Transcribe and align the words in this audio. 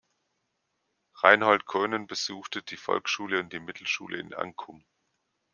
Reinhold 1.13 1.67
Coenen 1.67 2.07
besuchte 2.07 2.63
die 2.63 2.75
Volksschule 2.75 3.39
und 3.39 3.53
die 3.53 3.59
Mittelschule 3.59 4.17
in 4.17 4.33
Ankum. 4.33 4.83